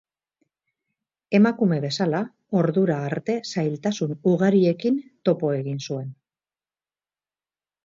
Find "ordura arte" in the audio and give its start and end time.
2.61-3.37